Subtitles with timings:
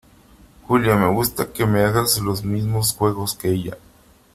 [0.67, 3.77] Julia, me gusta que me hagas los mismos juegos que ella.